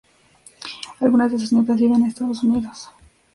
[0.99, 2.89] Algunas de sus nietas viven en Estados Unidos.